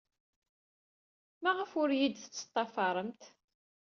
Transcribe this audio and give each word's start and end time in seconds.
Maɣef 1.43 1.71
ur 1.81 1.89
iyi-d-tettḍafaremt? 1.91 3.21